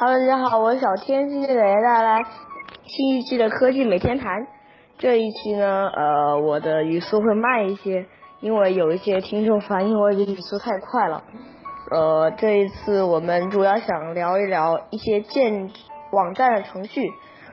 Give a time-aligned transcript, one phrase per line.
[0.00, 2.22] Hello，大家好，我是小天，今天给大家带来
[2.86, 4.46] 新一期的科技每天谈。
[4.96, 8.06] 这一期呢，呃，我的语速会慢一些，
[8.38, 11.24] 因为有一些听众反映我的语速太快了。
[11.90, 15.68] 呃，这一次我们主要想聊一聊一些建
[16.12, 17.10] 网站的程序。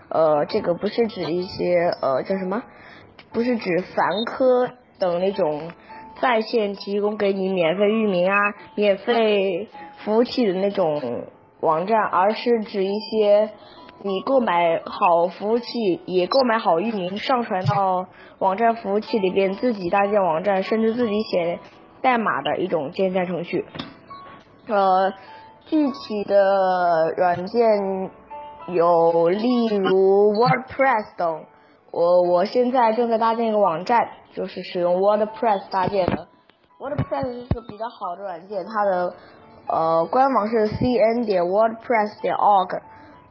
[0.10, 2.62] 呃，这个不是指一些呃叫什么，
[3.34, 4.70] 不是指凡科
[5.00, 5.72] 等那种
[6.22, 8.38] 在线提供给你免费域名啊、
[8.76, 9.68] 免费
[9.98, 11.26] 服务器的那种。
[11.66, 13.50] 网站，而是指一些
[14.04, 18.06] 你购买好服务器，也购买好域名，上传到
[18.38, 21.60] 网站服务器里边自己搭建网站，甚至自己写
[22.02, 23.66] 代码的一种建站程序。
[24.68, 25.12] 呃，
[25.66, 28.12] 具体的软件
[28.68, 31.46] 有例如 WordPress 等。
[31.92, 36.28] 我我现在正在搭建一个网站，就是使用 WordPress 搭建的。
[36.80, 39.14] WordPress 是个比较好的软件，它的。
[39.68, 42.82] 呃，官网是 cn 点 wordpress 点 org，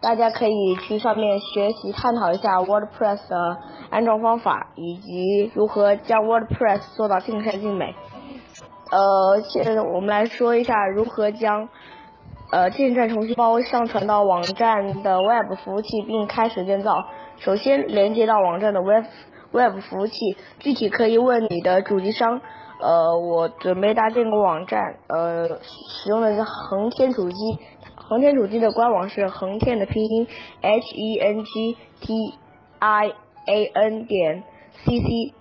[0.00, 3.58] 大家可以去上面学习探讨一下 wordpress 的
[3.90, 7.94] 安装方法，以及如何将 wordpress 做到尽善尽美。
[8.90, 11.68] 呃，现在我们来说一下如何将
[12.50, 17.04] 呃建站程序包上传到网站的 web 服务器并开始建造。
[17.38, 19.04] 首先连接到网站的 web
[19.52, 22.40] web 服务器，具体可以问你的主机商。
[22.84, 27.58] 呃，我准备搭建个网站，呃，使用的是恒天主机，
[27.96, 30.26] 恒天主机的官网是恒天的拼音
[30.60, 32.34] h e n g t
[32.80, 33.14] i
[33.46, 34.42] a n 点
[34.84, 35.34] c c，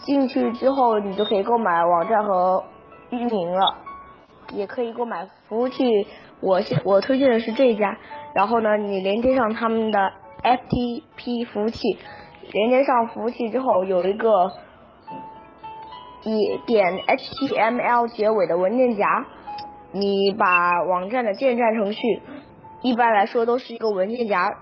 [0.00, 2.64] 进去之后你就可以购买网站和
[3.08, 3.76] 域名了，
[4.52, 6.06] 也可以购买服务器，
[6.40, 7.96] 我我推荐的是这家，
[8.34, 11.96] 然后呢，你连接上他们的 FTP 服务器，
[12.52, 14.52] 连接上服务器之后有一个。
[16.24, 19.26] 以点 HTML 结尾的文件夹，
[19.92, 22.22] 你把网站的建站程序，
[22.82, 24.56] 一般来说都是一个文件夹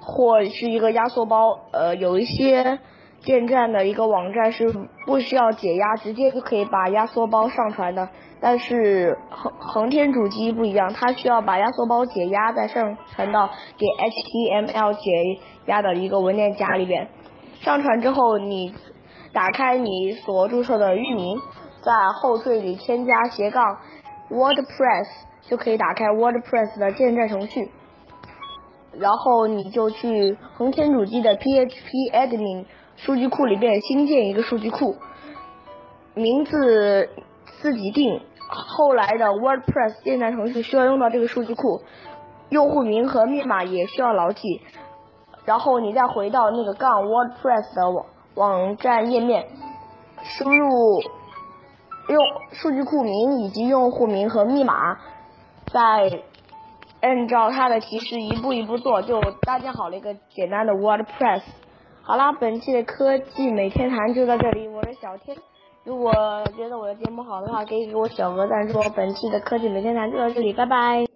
[0.00, 1.58] 或是一个压缩包。
[1.72, 2.78] 呃，有一些
[3.20, 4.72] 建站的一个网站是
[5.04, 8.08] 不需要解压，直接就可以把压缩包上传的。
[8.40, 17.08] 但是恒恒天主机不一样，它需要把压缩包解压再上传到点 HTML 解压的一个文件夹里边。
[17.60, 18.72] 上传之后你。
[19.32, 21.38] 打开你所注册的域名，
[21.82, 23.78] 在后缀里添加斜杠
[24.30, 25.06] WordPress，
[25.42, 27.70] 就可以打开 WordPress 的建站程序。
[28.92, 32.64] 然后你就去恒天主机的 PHP Admin
[32.96, 34.96] 数据库里边新建一个数据库，
[36.14, 37.10] 名字
[37.60, 38.20] 自己定。
[38.50, 41.82] 后来的 WordPress 建站程序需要用到这个数据库，
[42.48, 44.62] 用户名和密码也需要牢记。
[45.44, 48.06] 然后你再回到那个杠 WordPress 的网。
[48.38, 49.48] 网站页面，
[50.22, 51.00] 输入
[52.08, 54.96] 用数据库名以及用户名和密码，
[55.72, 56.22] 再
[57.00, 61.42] 按照它的提示一步一步做，就搭建好了一个简单的 WordPress。
[62.02, 65.36] 好啦，本期的科技每天谈就到这里，我是小天。
[65.84, 66.12] 如果
[66.56, 68.80] 觉得我的节目好的话，可以给我小额赞助。
[68.94, 71.06] 本期的科技每天谈就到这里，拜拜。